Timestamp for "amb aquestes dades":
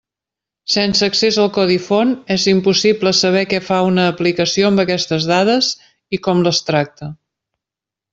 4.71-5.69